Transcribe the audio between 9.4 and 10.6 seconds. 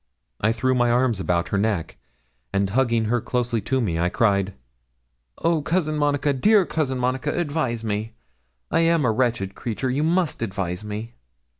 creature. You must